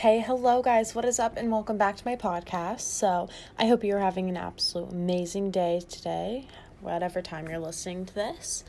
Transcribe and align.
Okay, 0.00 0.20
hello 0.20 0.62
guys, 0.62 0.94
what 0.94 1.04
is 1.04 1.18
up, 1.18 1.36
and 1.36 1.52
welcome 1.52 1.76
back 1.76 1.94
to 1.94 2.06
my 2.06 2.16
podcast. 2.16 2.80
So, 2.80 3.28
I 3.58 3.66
hope 3.66 3.84
you're 3.84 3.98
having 3.98 4.30
an 4.30 4.36
absolute 4.38 4.90
amazing 4.90 5.50
day 5.50 5.82
today, 5.86 6.48
whatever 6.80 7.20
time 7.20 7.50
you're 7.50 7.58
listening 7.58 8.06
to 8.06 8.14
this. 8.14 8.64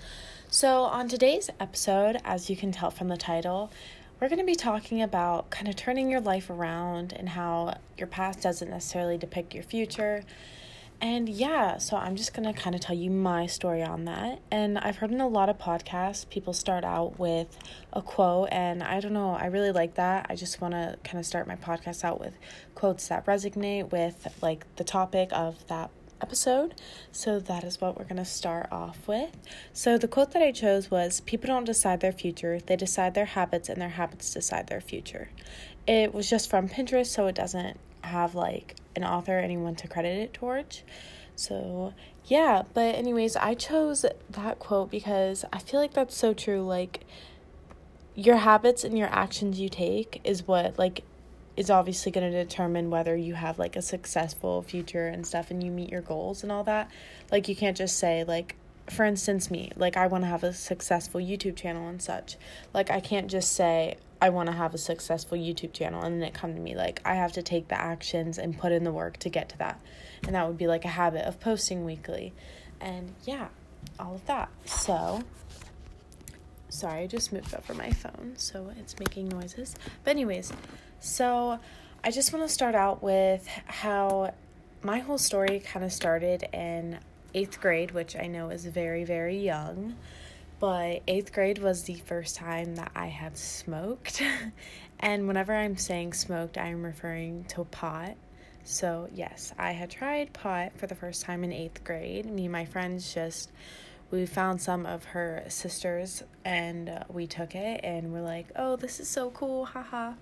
So, 0.49 0.81
on 0.81 1.07
today's 1.07 1.49
episode, 1.57 2.19
as 2.25 2.49
you 2.49 2.57
can 2.57 2.73
tell 2.73 2.91
from 2.91 3.07
the 3.07 3.15
title, 3.15 3.71
we're 4.19 4.27
going 4.27 4.39
to 4.39 4.45
be 4.45 4.55
talking 4.55 5.01
about 5.01 5.49
kind 5.49 5.69
of 5.69 5.77
turning 5.77 6.11
your 6.11 6.19
life 6.19 6.49
around 6.49 7.13
and 7.13 7.29
how 7.29 7.77
your 7.97 8.07
past 8.07 8.41
doesn't 8.41 8.69
necessarily 8.69 9.17
depict 9.17 9.53
your 9.53 9.63
future 9.63 10.25
and 11.01 11.27
yeah, 11.27 11.79
so 11.79 11.97
I'm 11.97 12.15
just 12.15 12.33
going 12.35 12.51
to 12.51 12.59
kind 12.59 12.75
of 12.75 12.81
tell 12.81 12.95
you 12.95 13.09
my 13.09 13.47
story 13.47 13.81
on 13.81 14.05
that. 14.05 14.39
And 14.51 14.77
I've 14.77 14.97
heard 14.97 15.11
in 15.11 15.19
a 15.19 15.27
lot 15.27 15.49
of 15.49 15.57
podcasts, 15.57 16.29
people 16.29 16.53
start 16.53 16.83
out 16.83 17.17
with 17.17 17.57
a 17.91 18.03
quote, 18.03 18.49
and 18.51 18.83
I 18.83 18.99
don't 18.99 19.13
know, 19.13 19.31
I 19.31 19.47
really 19.47 19.71
like 19.71 19.95
that. 19.95 20.27
I 20.29 20.35
just 20.35 20.61
want 20.61 20.75
to 20.75 20.97
kind 21.03 21.17
of 21.17 21.25
start 21.25 21.47
my 21.47 21.55
podcast 21.55 22.03
out 22.03 22.19
with 22.19 22.37
quotes 22.75 23.07
that 23.07 23.25
resonate 23.25 23.91
with 23.91 24.27
like 24.43 24.67
the 24.75 24.83
topic 24.83 25.29
of 25.31 25.65
that 25.67 25.89
episode. 26.21 26.75
So 27.11 27.39
that 27.39 27.63
is 27.63 27.81
what 27.81 27.97
we're 27.97 28.05
going 28.05 28.17
to 28.17 28.25
start 28.25 28.67
off 28.71 29.07
with. 29.07 29.35
So 29.73 29.97
the 29.97 30.07
quote 30.07 30.31
that 30.33 30.43
I 30.43 30.51
chose 30.51 30.91
was 30.91 31.21
People 31.21 31.47
don't 31.47 31.65
decide 31.65 32.01
their 32.01 32.11
future, 32.11 32.59
they 32.59 32.75
decide 32.75 33.15
their 33.15 33.25
habits, 33.25 33.69
and 33.69 33.81
their 33.81 33.89
habits 33.89 34.31
decide 34.31 34.67
their 34.67 34.81
future. 34.81 35.29
It 35.87 36.13
was 36.13 36.29
just 36.29 36.47
from 36.47 36.69
Pinterest, 36.69 37.07
so 37.07 37.25
it 37.25 37.33
doesn't 37.33 37.79
have 38.03 38.35
like 38.35 38.75
an 38.95 39.03
author 39.03 39.39
anyone 39.39 39.75
to 39.75 39.87
credit 39.87 40.17
it 40.17 40.33
towards. 40.33 40.83
So, 41.35 41.93
yeah, 42.25 42.63
but 42.73 42.95
anyways, 42.95 43.35
I 43.35 43.55
chose 43.55 44.05
that 44.29 44.59
quote 44.59 44.91
because 44.91 45.45
I 45.51 45.59
feel 45.59 45.79
like 45.79 45.93
that's 45.93 46.15
so 46.15 46.33
true. 46.33 46.61
Like 46.61 47.03
your 48.15 48.37
habits 48.37 48.83
and 48.83 48.97
your 48.97 49.07
actions 49.07 49.59
you 49.59 49.69
take 49.69 50.21
is 50.23 50.47
what 50.47 50.77
like 50.77 51.03
is 51.57 51.69
obviously 51.69 52.11
going 52.11 52.29
to 52.31 52.43
determine 52.43 52.89
whether 52.89 53.15
you 53.15 53.33
have 53.33 53.59
like 53.59 53.75
a 53.75 53.81
successful 53.81 54.61
future 54.61 55.07
and 55.07 55.25
stuff 55.25 55.51
and 55.51 55.63
you 55.63 55.71
meet 55.71 55.89
your 55.89 56.01
goals 56.01 56.43
and 56.43 56.51
all 56.51 56.63
that. 56.63 56.89
Like 57.31 57.47
you 57.47 57.55
can't 57.55 57.77
just 57.77 57.97
say 57.97 58.23
like 58.23 58.55
for 58.89 59.05
instance 59.05 59.49
me, 59.49 59.71
like 59.75 59.97
I 59.97 60.07
want 60.07 60.23
to 60.23 60.27
have 60.27 60.43
a 60.43 60.53
successful 60.53 61.21
YouTube 61.21 61.55
channel 61.55 61.87
and 61.87 62.01
such. 62.01 62.37
Like 62.73 62.89
I 62.89 62.99
can't 62.99 63.29
just 63.29 63.53
say 63.53 63.97
I 64.21 64.29
want 64.29 64.47
to 64.47 64.53
have 64.53 64.75
a 64.75 64.77
successful 64.77 65.35
YouTube 65.35 65.73
channel 65.73 66.03
and 66.03 66.21
then 66.21 66.27
it 66.27 66.33
come 66.35 66.53
to 66.53 66.61
me 66.61 66.75
like 66.75 67.01
I 67.03 67.15
have 67.15 67.31
to 67.33 67.41
take 67.41 67.69
the 67.69 67.81
actions 67.81 68.37
and 68.37 68.55
put 68.57 68.71
in 68.71 68.83
the 68.83 68.91
work 68.91 69.17
to 69.17 69.29
get 69.29 69.49
to 69.49 69.57
that. 69.57 69.81
And 70.23 70.35
that 70.35 70.47
would 70.47 70.59
be 70.59 70.67
like 70.67 70.85
a 70.85 70.89
habit 70.89 71.25
of 71.25 71.39
posting 71.39 71.83
weekly. 71.85 72.31
And 72.79 73.15
yeah, 73.25 73.47
all 73.99 74.13
of 74.13 74.25
that. 74.27 74.49
So 74.65 75.23
sorry, 76.69 77.01
I 77.01 77.07
just 77.07 77.33
moved 77.33 77.55
over 77.55 77.73
my 77.73 77.89
phone, 77.89 78.33
so 78.37 78.71
it's 78.77 78.97
making 78.99 79.29
noises. 79.29 79.75
But 80.03 80.11
anyways, 80.11 80.53
so 80.99 81.59
I 82.03 82.11
just 82.11 82.31
want 82.31 82.47
to 82.47 82.53
start 82.53 82.75
out 82.75 83.01
with 83.01 83.47
how 83.65 84.35
my 84.83 84.99
whole 84.99 85.17
story 85.17 85.59
kind 85.59 85.83
of 85.83 85.91
started 85.91 86.47
in 86.53 86.99
8th 87.33 87.59
grade, 87.59 87.91
which 87.91 88.15
I 88.15 88.27
know 88.27 88.49
is 88.49 88.65
very 88.65 89.03
very 89.03 89.37
young 89.37 89.95
but 90.61 91.01
eighth 91.07 91.33
grade 91.33 91.57
was 91.57 91.83
the 91.83 91.95
first 91.95 92.35
time 92.35 92.75
that 92.75 92.91
I 92.95 93.07
had 93.07 93.35
smoked. 93.35 94.21
and 94.99 95.27
whenever 95.27 95.55
I'm 95.55 95.75
saying 95.75 96.13
smoked, 96.13 96.55
I'm 96.55 96.85
referring 96.85 97.45
to 97.45 97.63
pot. 97.65 98.15
So, 98.63 99.09
yes, 99.11 99.53
I 99.57 99.71
had 99.71 99.89
tried 99.89 100.33
pot 100.33 100.73
for 100.77 100.85
the 100.85 100.93
first 100.93 101.23
time 101.23 101.43
in 101.43 101.51
eighth 101.51 101.83
grade. 101.83 102.27
Me 102.27 102.43
and 102.43 102.51
my 102.51 102.65
friends 102.65 103.11
just, 103.11 103.51
we 104.11 104.27
found 104.27 104.61
some 104.61 104.85
of 104.85 105.03
her 105.05 105.43
sisters 105.47 106.21
and 106.45 106.89
uh, 106.89 107.03
we 107.09 107.25
took 107.25 107.55
it 107.55 107.81
and 107.83 108.13
we're 108.13 108.21
like, 108.21 108.45
oh, 108.55 108.75
this 108.75 108.99
is 108.99 109.07
so 109.07 109.31
cool, 109.31 109.65
haha. 109.65 110.13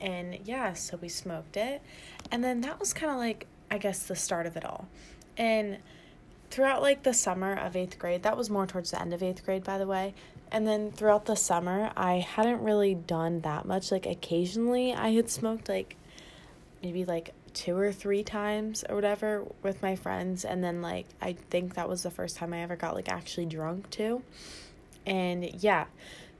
And 0.00 0.40
yeah, 0.44 0.72
so 0.72 0.98
we 1.00 1.08
smoked 1.08 1.56
it. 1.56 1.82
And 2.32 2.42
then 2.42 2.62
that 2.62 2.80
was 2.80 2.92
kind 2.92 3.12
of 3.12 3.18
like, 3.18 3.46
I 3.70 3.78
guess, 3.78 4.02
the 4.02 4.16
start 4.16 4.46
of 4.46 4.56
it 4.56 4.64
all. 4.64 4.88
And 5.36 5.78
throughout 6.52 6.82
like 6.82 7.02
the 7.02 7.14
summer 7.14 7.54
of 7.54 7.74
eighth 7.74 7.98
grade, 7.98 8.22
that 8.22 8.36
was 8.36 8.50
more 8.50 8.66
towards 8.66 8.90
the 8.90 9.00
end 9.00 9.14
of 9.14 9.22
eighth 9.22 9.44
grade, 9.44 9.64
by 9.64 9.78
the 9.78 9.86
way. 9.86 10.14
And 10.50 10.66
then 10.66 10.92
throughout 10.92 11.24
the 11.24 11.34
summer, 11.34 11.90
I 11.96 12.18
hadn't 12.18 12.60
really 12.62 12.94
done 12.94 13.40
that 13.40 13.64
much. 13.64 13.90
Like 13.90 14.04
occasionally, 14.04 14.92
I 14.92 15.12
had 15.12 15.30
smoked 15.30 15.70
like 15.70 15.96
maybe 16.82 17.06
like 17.06 17.32
two 17.54 17.76
or 17.76 17.90
three 17.90 18.22
times 18.22 18.84
or 18.86 18.94
whatever 18.94 19.46
with 19.62 19.82
my 19.82 19.96
friends. 19.96 20.44
And 20.44 20.62
then 20.62 20.82
like 20.82 21.06
I 21.22 21.32
think 21.48 21.74
that 21.74 21.88
was 21.88 22.02
the 22.02 22.10
first 22.10 22.36
time 22.36 22.52
I 22.52 22.60
ever 22.62 22.76
got 22.76 22.94
like 22.94 23.08
actually 23.08 23.46
drunk 23.46 23.88
too. 23.88 24.22
And 25.06 25.44
yeah. 25.62 25.86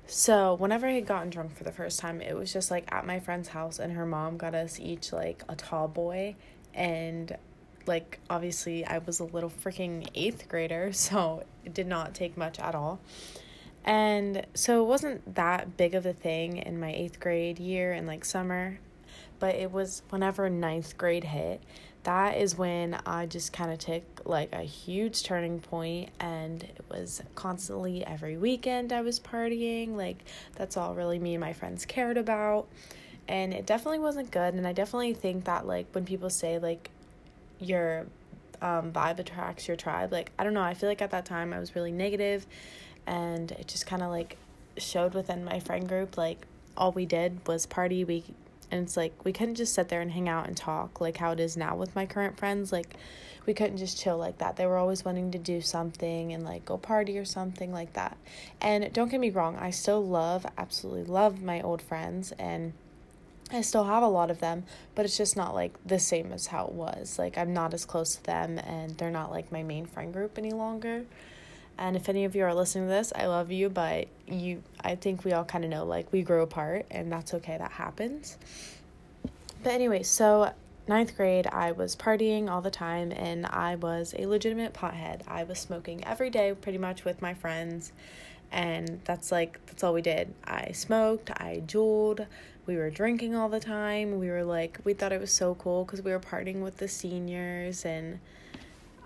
So, 0.07 0.55
whenever 0.55 0.87
I 0.87 0.93
had 0.93 1.07
gotten 1.07 1.31
drunk 1.31 1.57
for 1.57 1.65
the 1.65 1.73
first 1.73 1.99
time, 2.01 2.21
it 2.21 2.37
was 2.37 2.53
just 2.53 2.71
like 2.71 2.93
at 2.93 3.07
my 3.07 3.19
friend's 3.19 3.49
house, 3.49 3.79
and 3.79 3.95
her 3.95 4.05
mom 4.05 4.37
got 4.37 4.55
us 4.55 4.79
each 4.79 5.13
like 5.13 5.43
a 5.49 5.55
tall 5.55 5.89
boy, 5.89 6.35
and 6.75 7.35
like 7.87 8.19
obviously 8.31 8.85
I 8.85 8.99
was 8.99 9.21
a 9.21 9.25
little 9.25 9.51
freaking 9.51 10.09
eighth 10.15 10.49
grader, 10.49 10.93
so 10.93 11.45
it 11.65 11.75
did 11.75 11.87
not 11.87 12.15
take 12.15 12.37
much 12.37 12.59
at 12.59 12.75
all. 12.75 13.01
And 13.85 14.47
so 14.55 14.83
it 14.83 14.87
wasn't 14.87 15.35
that 15.35 15.77
big 15.77 15.95
of 15.95 16.07
a 16.07 16.13
thing 16.13 16.59
in 16.59 16.79
my 16.79 16.93
eighth 16.93 17.19
grade 17.19 17.59
year 17.59 17.93
and 17.93 18.07
like 18.07 18.25
summer, 18.25 18.79
but 19.41 19.57
it 19.57 19.73
was 19.73 20.03
whenever 20.11 20.49
ninth 20.49 20.97
grade 20.97 21.25
hit. 21.25 21.61
That 22.05 22.37
is 22.37 22.57
when 22.57 22.99
I 23.07 23.27
just 23.27 23.53
kind 23.53 23.73
of 23.73 23.79
took 23.79 24.03
like 24.25 24.53
a 24.53 24.63
huge 24.63 25.23
turning 25.23 25.61
point, 25.61 26.11
and 26.19 26.63
it 26.63 26.85
was 26.91 27.23
constantly 27.35 28.05
every 28.05 28.37
weekend 28.37 28.93
I 28.93 29.03
was 29.03 29.21
partying. 29.21 29.97
Like, 29.97 30.25
that's 30.57 30.77
all 30.77 30.95
really 30.95 31.19
me 31.21 31.35
and 31.35 31.41
my 31.41 31.53
friends 31.53 31.85
cared 31.85 32.17
about. 32.17 32.69
And 33.29 33.55
it 33.55 33.67
definitely 33.67 34.01
wasn't 34.01 34.33
good. 34.33 34.55
And 34.55 34.67
I 34.67 34.73
definitely 34.73 35.15
think 35.15 35.45
that, 35.45 35.65
like, 35.65 35.87
when 35.93 36.05
people 36.05 36.29
say, 36.29 36.59
like, 36.59 36.91
your 37.63 38.07
um, 38.61 38.93
vibe 38.93 39.19
attracts 39.19 39.69
your 39.69 39.77
tribe. 39.77 40.13
Like, 40.13 40.31
I 40.39 40.45
don't 40.45 40.55
know, 40.55 40.63
I 40.63 40.75
feel 40.75 40.89
like 40.89 41.03
at 41.03 41.11
that 41.11 41.27
time 41.27 41.53
I 41.53 41.59
was 41.59 41.75
really 41.75 41.93
negative 41.93 42.47
and 43.07 43.51
it 43.53 43.69
just 43.69 43.87
kind 43.87 44.03
of 44.03 44.11
like 44.11 44.37
showed 44.77 45.15
within 45.15 45.45
my 45.45 45.61
friend 45.61 45.89
group. 45.89 46.17
Like, 46.17 46.47
all 46.77 46.93
we 46.93 47.05
did 47.05 47.47
was 47.47 47.67
party. 47.67 48.05
We, 48.05 48.25
and 48.71 48.85
it's 48.85 48.97
like, 48.97 49.25
we 49.25 49.33
couldn't 49.33 49.57
just 49.57 49.75
sit 49.75 49.89
there 49.89 50.01
and 50.01 50.11
hang 50.13 50.29
out 50.29 50.47
and 50.47 50.57
talk 50.57 51.01
like 51.01 51.19
how 51.19 51.33
it 51.33 51.41
is 51.41 51.57
now 51.57 51.77
with 51.77 51.95
my 51.95 52.07
current 52.07 52.39
friends. 52.39 52.73
Like, 52.73 52.95
we 53.45 53.55
couldn't 53.55 53.79
just 53.79 54.01
chill 54.01 54.17
like 54.17 54.39
that. 54.39 54.57
They 54.57 54.67
were 54.67 54.77
always 54.77 55.05
wanting 55.05 55.33
to 55.33 55.39
do 55.39 55.61
something 55.61 56.33
and 56.33 56.45
like 56.45 56.65
go 56.65 56.79
party 56.79 57.19
or 57.19 57.25
something 57.25 57.73
like 57.73 57.93
that. 57.95 58.17
And 58.61 58.93
don't 58.93 59.11
get 59.11 59.21
me 59.21 59.31
wrong, 59.31 59.57
I 59.57 59.71
still 59.71 60.05
love, 60.05 60.47
absolutely 60.57 61.05
love 61.05 61.43
my 61.43 61.61
old 61.61 61.83
friends 61.83 62.33
and 62.39 62.73
I 63.53 63.61
still 63.61 63.85
have 63.85 64.03
a 64.03 64.09
lot 64.09 64.31
of 64.31 64.41
them, 64.41 64.65
but 64.95 65.05
it's 65.05 65.17
just 65.17 65.37
not 65.37 65.55
like 65.55 65.73
the 65.87 65.99
same 65.99 66.33
as 66.33 66.47
how 66.47 66.67
it 66.67 66.73
was. 66.73 67.19
Like 67.19 67.37
I'm 67.37 67.53
not 67.53 67.75
as 67.75 67.85
close 67.85 68.17
to 68.17 68.25
them 68.25 68.59
and 68.59 68.97
they're 68.97 69.11
not 69.11 69.31
like 69.31 69.53
my 69.53 69.63
main 69.63 69.87
friend 69.87 70.13
group 70.13 70.39
any 70.39 70.53
longer. 70.53 71.05
And 71.79 71.97
if 71.97 72.09
any 72.09 72.25
of 72.25 72.37
you 72.37 72.45
are 72.45 72.55
listening 72.55 72.85
to 72.85 72.91
this, 72.91 73.13
I 73.15 73.27
love 73.27 73.51
you, 73.51 73.69
but 73.69 74.09
you 74.27 74.63
I 74.83 74.95
think 74.95 75.25
we 75.25 75.33
all 75.33 75.45
kind 75.45 75.65
of 75.65 75.71
know 75.71 75.85
like 75.85 76.13
we 76.13 76.23
grow 76.23 76.43
apart 76.43 76.87
and 76.91 77.11
that's 77.11 77.35
okay, 77.35 77.59
that 77.59 77.73
happens. 77.73 78.37
But 79.63 79.73
anyway, 79.73 80.03
so 80.03 80.53
ninth 80.89 81.17
grade, 81.17 81.47
I 81.47 81.73
was 81.73 81.95
partying 81.95 82.51
all 82.51 82.61
the 82.61 82.71
time 82.71 83.13
and 83.13 83.47
I 83.47 83.77
was 83.77 84.15
a 84.19 84.27
legitimate 84.27 84.75
pothead. 84.75 85.23
I 85.29 85.45
was 85.45 85.59
smoking 85.59 86.05
every 86.05 86.31
day 86.31 86.53
pretty 86.55 86.79
much 86.79 87.05
with 87.05 87.23
my 87.23 87.35
friends 87.35 87.93
and 88.53 89.01
that's 89.05 89.33
like 89.33 89.65
that's 89.67 89.83
all 89.83 89.93
we 89.93 90.03
did. 90.03 90.33
I 90.45 90.73
smoked, 90.73 91.31
I 91.31 91.63
Juuled, 91.67 92.27
we 92.67 92.77
were 92.77 92.91
drinking 92.91 93.35
all 93.35 93.49
the 93.49 93.61
time. 93.61 94.19
We 94.19 94.29
were 94.29 94.45
like 94.45 94.79
we 94.85 94.93
thought 94.93 95.13
it 95.13 95.21
was 95.21 95.33
so 95.33 95.55
cool 95.57 95.85
cuz 95.85 96.03
we 96.03 96.13
were 96.13 96.21
partying 96.21 96.63
with 96.63 96.77
the 96.77 96.89
seniors 96.89 97.85
and 97.85 98.21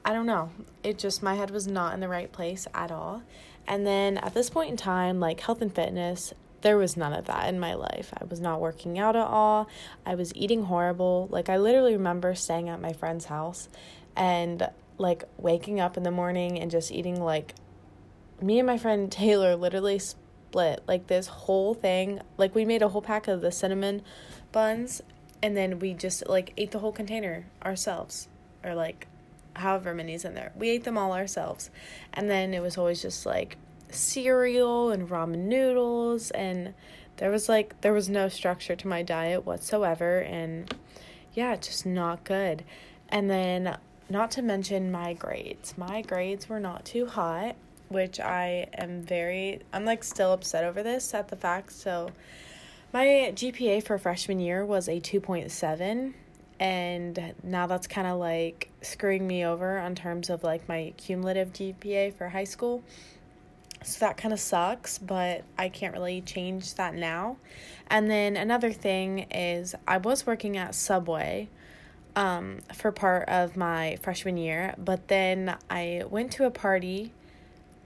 I 0.05 0.13
don't 0.13 0.27
know. 0.27 0.51
It 0.83 0.99
just 0.99 1.23
my 1.23 1.35
head 1.35 1.51
was 1.51 1.67
not 1.67 1.95
in 1.95 2.01
the 2.01 2.09
right 2.09 2.31
place 2.31 2.67
at 2.75 2.91
all. 2.91 3.23
And 3.67 3.87
then 3.87 4.19
at 4.19 4.35
this 4.35 4.51
point 4.51 4.71
in 4.71 4.77
time, 4.77 5.19
like 5.19 5.41
health 5.41 5.63
and 5.63 5.75
fitness, 5.75 6.33
there 6.63 6.77
was 6.77 6.97
none 6.97 7.13
of 7.13 7.27
that 7.27 7.49
in 7.49 7.59
my 7.59 7.75
life. 7.75 8.13
I 8.21 8.25
was 8.25 8.41
not 8.41 8.61
working 8.61 8.99
out 8.99 9.17
at 9.17 9.27
all. 9.27 9.69
I 10.05 10.15
was 10.15 10.33
eating 10.35 10.65
horrible. 10.65 11.29
Like 11.31 11.49
I 11.49 11.57
literally 11.59 11.93
remember 11.93 12.35
staying 12.35 12.69
at 12.69 12.81
my 12.81 12.93
friend's 12.93 13.27
house 13.27 13.69
and 14.17 14.69
like 14.99 15.25
waking 15.37 15.81
up 15.81 15.97
in 15.97 16.03
the 16.03 16.11
morning 16.11 16.59
and 16.59 16.71
just 16.71 16.91
eating 16.91 17.21
like 17.23 17.55
me 18.41 18.59
and 18.59 18.67
my 18.67 18.79
friend 18.79 19.11
Taylor 19.11 19.57
literally 19.57 19.99
split 19.99 20.83
like 20.87 21.07
this 21.07 21.27
whole 21.27 21.75
thing. 21.75 22.21
Like 22.37 22.55
we 22.55 22.65
made 22.65 22.83
a 22.83 22.89
whole 22.89 23.03
pack 23.03 23.29
of 23.29 23.41
the 23.41 23.53
cinnamon 23.53 24.03
buns 24.53 25.03
and 25.43 25.57
then 25.57 25.79
we 25.79 25.95
just 25.95 26.27
like 26.29 26.53
ate 26.57 26.71
the 26.71 26.79
whole 26.79 26.93
container 26.93 27.47
ourselves 27.65 28.29
or 28.65 28.75
like 28.75 29.07
however 29.55 29.95
many's 29.95 30.25
in 30.25 30.35
there. 30.35 30.53
We 30.57 30.71
ate 30.71 30.85
them 30.85 30.99
all 30.99 31.13
ourselves. 31.13 31.71
And 32.13 32.31
then 32.31 32.55
it 32.55 32.61
was 32.61 32.77
always 32.77 33.03
just 33.03 33.27
like 33.27 33.57
cereal 33.91 34.91
and 34.91 35.09
ramen 35.09 35.45
noodles 35.45 36.31
and 36.33 36.75
there 37.19 37.31
was 37.31 37.49
like 37.49 37.81
there 37.81 37.93
was 37.93 38.09
no 38.09 38.29
structure 38.29 38.77
to 38.77 38.89
my 38.89 39.03
diet 39.03 39.47
whatsoever 39.47 40.19
and 40.19 40.75
yeah, 41.33 41.57
just 41.57 41.87
not 41.87 42.25
good. 42.25 42.65
And 43.09 43.31
then 43.31 43.77
not 44.09 44.31
to 44.33 44.43
mention 44.43 44.91
my 44.91 45.13
grades. 45.13 45.77
My 45.77 46.03
grades 46.03 46.49
were 46.49 46.61
not 46.61 46.85
too 46.85 47.07
hot 47.07 47.57
which 47.89 48.21
I 48.21 48.69
am 48.75 49.03
very, 49.03 49.61
I'm 49.73 49.85
like 49.85 50.05
still 50.05 50.33
upset 50.33 50.65
over 50.65 50.83
this 50.83 51.15
at 51.15 51.29
the 51.29 51.37
fact. 51.37 51.73
So 51.73 52.11
my 52.93 53.33
GPA 53.35 53.83
for 53.85 53.99
freshman 53.99 54.41
year 54.41 54.65
was 54.65 54.89
a 54.89 55.01
2.7 55.01 56.15
and 56.59 57.35
now 57.43 57.67
that's 57.67 57.87
kind 57.87 58.07
of 58.07 58.19
like 58.19 58.71
screwing 58.81 59.27
me 59.27 59.45
over 59.45 59.79
on 59.79 59.95
terms 59.95 60.31
of 60.31 60.43
like 60.43 60.67
my 60.69 60.93
cumulative 60.97 61.53
GPA 61.53 62.15
for 62.15 62.29
high 62.29 62.45
school. 62.45 62.83
So 63.83 64.01
that 64.01 64.17
kind 64.17 64.33
of 64.33 64.41
sucks, 64.41 64.99
but 64.99 65.45
I 65.59 65.69
can't 65.69 65.93
really 65.93 66.21
change 66.23 66.75
that 66.75 66.95
now. 66.95 67.37
And 67.89 68.11
then 68.11 68.37
another 68.37 68.73
thing 68.73 69.27
is 69.31 69.75
I 69.87 69.99
was 69.99 70.27
working 70.27 70.57
at 70.57 70.75
Subway 70.75 71.49
um, 72.17 72.59
for 72.75 72.91
part 72.91 73.29
of 73.29 73.57
my 73.57 73.99
freshman 74.03 74.39
year, 74.39 74.75
but 74.79 75.09
then 75.09 75.57
I 75.71 76.05
went 76.09 76.33
to 76.33 76.47
a 76.47 76.51
party. 76.51 77.13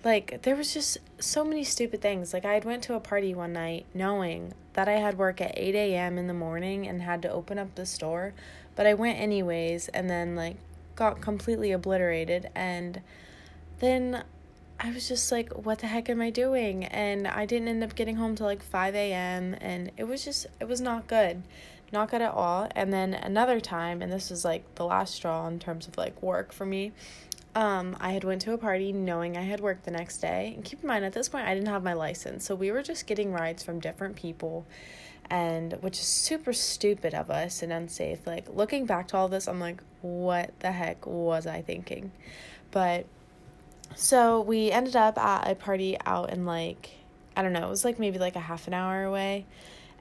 Like 0.02 0.42
there 0.42 0.56
was 0.56 0.72
just 0.72 0.98
so 1.18 1.44
many 1.44 1.64
stupid 1.64 2.00
things. 2.00 2.32
Like 2.32 2.44
I 2.44 2.54
had 2.54 2.64
went 2.64 2.82
to 2.84 2.94
a 2.94 3.00
party 3.00 3.34
one 3.34 3.52
night 3.52 3.86
knowing 3.92 4.54
that 4.72 4.88
I 4.88 4.92
had 4.92 5.18
work 5.18 5.40
at 5.40 5.52
8 5.56 5.74
a.m. 5.74 6.16
in 6.18 6.26
the 6.26 6.34
morning 6.34 6.86
and 6.86 7.02
had 7.02 7.22
to 7.22 7.30
open 7.30 7.58
up 7.58 7.74
the 7.74 7.84
store, 7.84 8.32
but 8.76 8.86
I 8.86 8.94
went 8.94 9.18
anyways 9.18 9.88
and 9.88 10.08
then 10.08 10.36
like 10.36 10.56
got 10.96 11.20
completely 11.20 11.72
obliterated 11.72 12.50
and 12.54 13.00
then 13.80 14.24
I 14.82 14.92
was 14.92 15.08
just 15.08 15.30
like, 15.30 15.52
what 15.52 15.80
the 15.80 15.88
heck 15.88 16.08
am 16.08 16.22
I 16.22 16.30
doing? 16.30 16.84
And 16.84 17.28
I 17.28 17.44
didn't 17.44 17.68
end 17.68 17.84
up 17.84 17.94
getting 17.94 18.16
home 18.16 18.34
till 18.34 18.46
like 18.46 18.62
5 18.62 18.94
a.m. 18.94 19.54
And 19.60 19.92
it 19.98 20.04
was 20.04 20.24
just, 20.24 20.46
it 20.58 20.66
was 20.66 20.80
not 20.80 21.06
good. 21.06 21.42
Not 21.92 22.10
good 22.10 22.22
at 22.22 22.32
all. 22.32 22.68
And 22.74 22.90
then 22.90 23.12
another 23.12 23.60
time, 23.60 24.00
and 24.00 24.10
this 24.10 24.30
was 24.30 24.42
like 24.42 24.76
the 24.76 24.86
last 24.86 25.14
straw 25.14 25.46
in 25.48 25.58
terms 25.58 25.86
of 25.86 25.98
like 25.98 26.22
work 26.22 26.50
for 26.50 26.64
me. 26.64 26.92
Um, 27.54 27.96
I 28.00 28.12
had 28.12 28.22
went 28.22 28.42
to 28.42 28.52
a 28.52 28.58
party 28.58 28.92
knowing 28.92 29.36
I 29.36 29.42
had 29.42 29.60
work 29.60 29.82
the 29.82 29.90
next 29.90 30.18
day. 30.18 30.52
And 30.54 30.64
keep 30.64 30.82
in 30.82 30.86
mind, 30.86 31.04
at 31.04 31.12
this 31.12 31.28
point, 31.28 31.46
I 31.46 31.54
didn't 31.54 31.68
have 31.68 31.82
my 31.82 31.94
license. 31.94 32.44
So 32.44 32.54
we 32.54 32.70
were 32.70 32.82
just 32.82 33.06
getting 33.06 33.32
rides 33.32 33.62
from 33.62 33.80
different 33.80 34.16
people 34.16 34.66
and 35.30 35.74
which 35.80 36.00
is 36.00 36.06
super 36.06 36.52
stupid 36.52 37.14
of 37.14 37.30
us 37.30 37.62
and 37.62 37.72
unsafe. 37.72 38.26
Like 38.26 38.48
looking 38.52 38.84
back 38.84 39.08
to 39.08 39.16
all 39.16 39.28
this, 39.28 39.46
I'm 39.46 39.60
like, 39.60 39.80
what 40.02 40.52
the 40.60 40.72
heck 40.72 41.06
was 41.06 41.46
I 41.46 41.62
thinking? 41.62 42.10
But 42.72 43.06
so 43.94 44.40
we 44.40 44.70
ended 44.72 44.96
up 44.96 45.16
at 45.18 45.48
a 45.48 45.54
party 45.54 45.96
out 46.04 46.30
in 46.30 46.44
like 46.44 46.90
I 47.36 47.42
don't 47.42 47.52
know, 47.52 47.66
it 47.66 47.70
was 47.70 47.84
like 47.84 47.98
maybe 47.98 48.18
like 48.18 48.36
a 48.36 48.40
half 48.40 48.66
an 48.66 48.74
hour 48.74 49.04
away. 49.04 49.46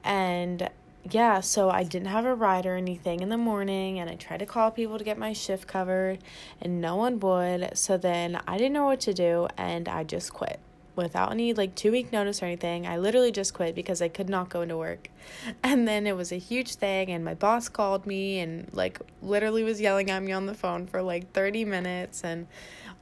And 0.02 0.68
yeah, 1.02 1.40
so 1.40 1.70
I 1.70 1.82
didn't 1.82 2.08
have 2.08 2.26
a 2.26 2.34
ride 2.34 2.66
or 2.66 2.76
anything 2.76 3.20
in 3.20 3.30
the 3.30 3.38
morning, 3.38 3.98
and 3.98 4.10
I 4.10 4.16
tried 4.16 4.38
to 4.38 4.46
call 4.46 4.70
people 4.70 4.98
to 4.98 5.04
get 5.04 5.18
my 5.18 5.32
shift 5.32 5.66
covered, 5.66 6.18
and 6.60 6.80
no 6.80 6.96
one 6.96 7.18
would. 7.20 7.76
So 7.78 7.96
then 7.96 8.40
I 8.46 8.58
didn't 8.58 8.74
know 8.74 8.86
what 8.86 9.00
to 9.00 9.14
do, 9.14 9.48
and 9.56 9.88
I 9.88 10.04
just 10.04 10.32
quit 10.32 10.60
without 10.96 11.30
any 11.30 11.54
like 11.54 11.74
two 11.74 11.90
week 11.90 12.12
notice 12.12 12.42
or 12.42 12.46
anything. 12.46 12.86
I 12.86 12.98
literally 12.98 13.32
just 13.32 13.54
quit 13.54 13.74
because 13.74 14.02
I 14.02 14.08
could 14.08 14.28
not 14.28 14.50
go 14.50 14.60
into 14.62 14.76
work. 14.76 15.08
And 15.62 15.86
then 15.86 16.06
it 16.06 16.16
was 16.16 16.32
a 16.32 16.36
huge 16.36 16.74
thing, 16.74 17.10
and 17.10 17.24
my 17.24 17.34
boss 17.34 17.68
called 17.68 18.04
me 18.04 18.40
and 18.40 18.68
like 18.72 19.00
literally 19.22 19.62
was 19.62 19.80
yelling 19.80 20.10
at 20.10 20.22
me 20.22 20.32
on 20.32 20.46
the 20.46 20.54
phone 20.54 20.86
for 20.86 21.00
like 21.02 21.32
30 21.32 21.64
minutes. 21.64 22.24
And 22.24 22.46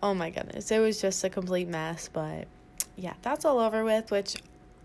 oh 0.02 0.14
my 0.14 0.30
goodness, 0.30 0.70
it 0.70 0.78
was 0.78 1.00
just 1.00 1.24
a 1.24 1.30
complete 1.30 1.68
mess. 1.68 2.08
But 2.12 2.46
yeah, 2.96 3.14
that's 3.22 3.44
all 3.44 3.58
over 3.58 3.82
with, 3.84 4.10
which 4.10 4.36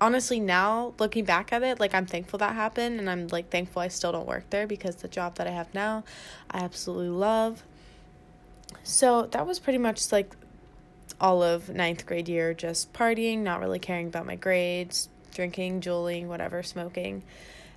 honestly 0.03 0.39
now 0.39 0.93
looking 0.99 1.23
back 1.23 1.53
at 1.53 1.63
it 1.63 1.79
like 1.79 1.93
i'm 1.93 2.05
thankful 2.05 2.37
that 2.39 2.53
happened 2.53 2.99
and 2.99 3.09
i'm 3.09 3.27
like 3.27 3.49
thankful 3.49 3.81
i 3.81 3.87
still 3.87 4.11
don't 4.11 4.27
work 4.27 4.49
there 4.49 4.67
because 4.67 4.97
the 4.97 5.07
job 5.07 5.35
that 5.35 5.47
i 5.47 5.51
have 5.51 5.73
now 5.73 6.03
i 6.51 6.59
absolutely 6.59 7.09
love 7.09 7.63
so 8.83 9.27
that 9.31 9.45
was 9.45 9.59
pretty 9.59 9.79
much 9.79 10.11
like 10.11 10.35
all 11.19 11.41
of 11.41 11.69
ninth 11.69 12.05
grade 12.05 12.27
year 12.27 12.53
just 12.53 12.91
partying, 12.93 13.39
not 13.39 13.59
really 13.59 13.79
caring 13.79 14.07
about 14.07 14.25
my 14.25 14.35
grades, 14.35 15.09
drinking, 15.33 15.81
juuling, 15.81 16.27
whatever, 16.27 16.63
smoking. 16.63 17.23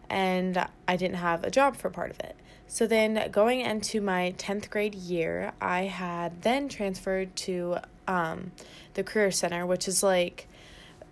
And 0.09 0.67
I 0.87 0.97
didn't 0.97 1.17
have 1.17 1.45
a 1.45 1.51
job 1.51 1.77
for 1.77 1.91
part 1.91 2.11
of 2.11 2.21
it. 2.21 2.37
So 2.69 2.87
then 2.87 3.31
going 3.31 3.61
into 3.61 4.01
my 4.01 4.35
10th 4.37 4.71
grade 4.71 4.95
year, 4.95 5.53
I 5.61 5.83
had 5.85 6.43
then 6.43 6.69
transferred 6.69 7.35
to 7.37 7.79
um, 8.09 8.53
the 8.95 9.05
Career 9.05 9.31
Center, 9.31 9.65
which 9.65 9.87
is 9.87 10.03
like 10.03 10.49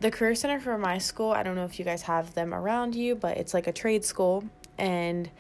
the 0.05 0.11
Career 0.11 0.35
Center 0.35 0.61
for 0.61 0.77
my 0.77 0.99
school. 0.99 1.33
I 1.33 1.43
don't 1.43 1.57
know 1.57 1.65
if 1.65 1.79
you 1.79 1.85
guys 1.85 2.03
have 2.03 2.35
them 2.35 2.53
around 2.53 2.95
you, 2.95 3.15
but 3.15 3.39
it's 3.39 3.55
like 3.55 3.67
a 3.67 3.73
trade 3.73 4.05
school. 4.05 4.45
And 4.77 5.31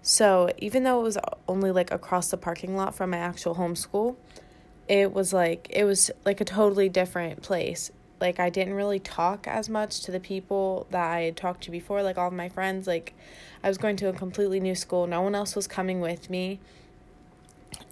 so 0.00 0.48
even 0.58 0.84
though 0.84 1.00
it 1.00 1.02
was 1.02 1.18
only 1.48 1.72
like 1.72 1.90
across 1.90 2.30
the 2.30 2.36
parking 2.36 2.76
lot 2.76 2.94
from 2.94 3.10
my 3.10 3.16
actual 3.16 3.54
home 3.54 3.74
school, 3.74 4.16
it 4.86 5.12
was 5.12 5.32
like 5.32 5.66
it 5.70 5.82
was 5.82 6.08
like 6.24 6.40
a 6.40 6.44
totally 6.44 6.88
different 6.88 7.42
place 7.42 7.90
like 8.20 8.38
i 8.40 8.50
didn't 8.50 8.74
really 8.74 8.98
talk 8.98 9.46
as 9.46 9.68
much 9.68 10.00
to 10.00 10.10
the 10.10 10.18
people 10.18 10.88
that 10.90 11.10
i 11.12 11.20
had 11.20 11.36
talked 11.36 11.62
to 11.62 11.70
before 11.70 12.02
like 12.02 12.18
all 12.18 12.26
of 12.26 12.32
my 12.32 12.48
friends 12.48 12.86
like 12.86 13.14
i 13.62 13.68
was 13.68 13.78
going 13.78 13.94
to 13.96 14.08
a 14.08 14.12
completely 14.12 14.58
new 14.58 14.74
school 14.74 15.06
no 15.06 15.22
one 15.22 15.36
else 15.36 15.54
was 15.54 15.68
coming 15.68 16.00
with 16.00 16.28
me 16.28 16.58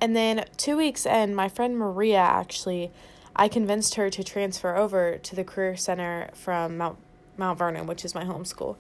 and 0.01 0.17
then 0.17 0.45
two 0.57 0.77
weeks 0.77 1.07
in 1.07 1.33
my 1.33 1.49
friend 1.49 1.79
maria 1.79 2.19
actually 2.19 2.91
i 3.41 3.49
convinced 3.49 3.97
her 3.97 4.09
to 4.09 4.23
transfer 4.23 4.77
over 4.77 5.19
to 5.19 5.35
the 5.35 5.43
career 5.43 5.77
center 5.77 6.31
from 6.35 6.77
mount 6.77 6.97
mount 7.37 7.59
vernon 7.59 7.89
which 7.89 8.05
is 8.05 8.15
my 8.15 8.25
home 8.25 8.45
school 8.45 8.79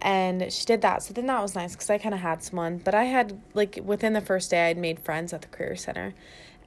and 0.00 0.50
she 0.50 0.64
did 0.64 0.80
that 0.80 1.02
so 1.02 1.12
then 1.12 1.26
that 1.26 1.42
was 1.42 1.54
nice 1.54 1.72
because 1.72 1.90
i 1.90 1.98
kind 1.98 2.14
of 2.14 2.20
had 2.20 2.42
someone 2.42 2.78
but 2.78 2.94
i 2.94 3.04
had 3.04 3.38
like 3.52 3.78
within 3.84 4.14
the 4.14 4.20
first 4.22 4.50
day 4.50 4.70
I'd 4.70 4.78
made 4.78 5.00
friends 5.00 5.34
at 5.34 5.42
the 5.42 5.48
career 5.48 5.76
center 5.76 6.14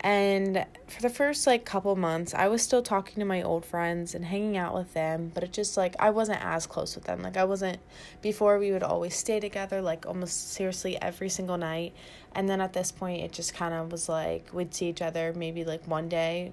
and 0.03 0.65
for 0.87 1.01
the 1.03 1.09
first 1.09 1.45
like 1.45 1.63
couple 1.63 1.95
months, 1.95 2.33
I 2.33 2.47
was 2.47 2.63
still 2.63 2.81
talking 2.81 3.19
to 3.19 3.25
my 3.25 3.43
old 3.43 3.63
friends 3.63 4.15
and 4.15 4.25
hanging 4.25 4.57
out 4.57 4.73
with 4.73 4.95
them, 4.95 5.31
but 5.31 5.43
it 5.43 5.53
just 5.53 5.77
like 5.77 5.95
I 5.99 6.09
wasn't 6.09 6.43
as 6.43 6.65
close 6.65 6.95
with 6.95 7.03
them. 7.03 7.21
Like 7.21 7.37
I 7.37 7.43
wasn't 7.43 7.77
before 8.23 8.57
we 8.57 8.71
would 8.71 8.81
always 8.81 9.15
stay 9.15 9.39
together 9.39 9.79
like 9.79 10.07
almost 10.07 10.53
seriously 10.53 10.99
every 10.99 11.29
single 11.29 11.57
night. 11.57 11.93
And 12.33 12.49
then 12.49 12.61
at 12.61 12.73
this 12.73 12.91
point 12.91 13.21
it 13.21 13.31
just 13.31 13.53
kind 13.53 13.75
of 13.75 13.91
was 13.91 14.09
like 14.09 14.49
we'd 14.51 14.73
see 14.73 14.89
each 14.89 15.03
other 15.03 15.33
maybe 15.35 15.63
like 15.63 15.87
one 15.87 16.09
day 16.09 16.51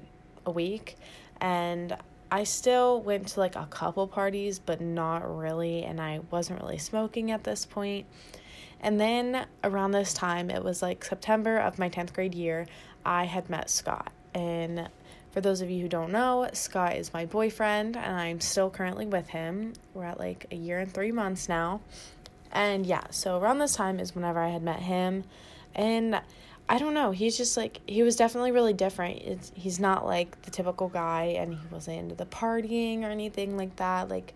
a 0.48 0.50
week. 0.50 0.96
And 1.40 1.96
I 2.30 2.44
still 2.44 3.00
went 3.00 3.28
to 3.28 3.40
like 3.40 3.56
a 3.56 3.66
couple 3.66 4.06
parties, 4.06 4.58
but 4.58 4.80
not 4.80 5.22
really, 5.38 5.84
and 5.84 6.00
I 6.00 6.20
wasn't 6.30 6.60
really 6.60 6.78
smoking 6.78 7.30
at 7.30 7.44
this 7.44 7.64
point. 7.64 8.06
And 8.80 9.00
then 9.00 9.46
around 9.64 9.92
this 9.92 10.12
time, 10.12 10.50
it 10.50 10.62
was 10.62 10.82
like 10.82 11.04
September 11.04 11.58
of 11.58 11.78
my 11.78 11.88
10th 11.88 12.12
grade 12.12 12.34
year, 12.34 12.66
I 13.04 13.24
had 13.24 13.48
met 13.48 13.70
Scott. 13.70 14.12
And 14.34 14.88
for 15.30 15.40
those 15.40 15.60
of 15.60 15.70
you 15.70 15.82
who 15.82 15.88
don't 15.88 16.12
know, 16.12 16.48
Scott 16.52 16.96
is 16.96 17.12
my 17.12 17.26
boyfriend, 17.26 17.96
and 17.96 18.16
I'm 18.16 18.40
still 18.40 18.70
currently 18.70 19.06
with 19.06 19.28
him. 19.28 19.73
We're 19.94 20.04
at 20.04 20.18
like 20.18 20.46
a 20.50 20.56
year 20.56 20.78
and 20.78 20.92
three 20.92 21.12
months 21.12 21.49
now. 21.49 21.80
And 22.52 22.87
yeah, 22.87 23.04
so 23.11 23.38
around 23.38 23.58
this 23.58 23.75
time 23.75 24.00
is 24.00 24.14
whenever 24.14 24.40
I 24.40 24.49
had 24.49 24.62
met 24.62 24.80
him. 24.80 25.25
And 25.75 26.20
I 26.68 26.78
don't 26.78 26.94
know, 26.94 27.12
he's 27.12 27.37
just 27.37 27.56
like, 27.56 27.80
he 27.87 28.02
was 28.02 28.16
definitely 28.16 28.52
really 28.52 28.75
different. 28.75 29.22
It's, 29.22 29.52
he's 29.54 29.80
not 29.80 30.04
like 30.04 30.42
the 30.42 30.50
typical 30.50 30.88
guy, 30.88 31.37
and 31.38 31.54
he 31.54 31.60
wasn't 31.70 31.98
into 31.98 32.14
the 32.14 32.26
partying 32.26 33.02
or 33.02 33.10
anything 33.10 33.56
like 33.56 33.76
that. 33.76 34.08
Like, 34.08 34.34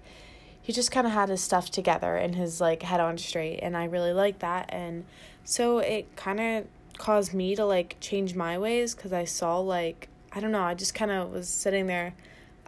he 0.63 0.73
just 0.73 0.93
kind 0.93 1.07
of 1.07 1.13
had 1.13 1.29
his 1.29 1.43
stuff 1.43 1.71
together 1.71 2.17
and 2.17 2.37
his 2.37 2.61
like 2.61 2.83
head 2.83 3.01
on 3.01 3.19
straight, 3.19 3.59
and 3.59 3.77
I 3.77 3.85
really 3.85 4.13
like 4.13 4.39
that. 4.39 4.71
And 4.73 5.05
so 5.45 5.79
it 5.79 6.15
kind 6.17 6.41
of 6.41 6.67
caused 6.99 7.35
me 7.35 7.57
to 7.57 7.65
like 7.65 7.97
change 8.01 8.35
my 8.35 8.57
ways 8.59 8.95
because 8.95 9.13
I 9.13 9.25
saw 9.25 9.59
like 9.59 10.09
I 10.31 10.41
don't 10.41 10.53
know, 10.53 10.63
I 10.63 10.75
just 10.75 10.95
kind 10.95 11.11
of 11.11 11.31
was 11.31 11.49
sitting 11.49 11.87
there. 11.87 12.15